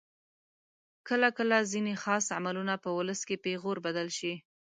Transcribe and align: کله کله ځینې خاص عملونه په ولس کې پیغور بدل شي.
کله 1.07 1.27
کله 1.37 1.57
ځینې 1.71 1.93
خاص 2.03 2.25
عملونه 2.37 2.73
په 2.83 2.89
ولس 2.97 3.21
کې 3.27 3.41
پیغور 3.45 3.77
بدل 3.85 4.07
شي. 4.17 4.33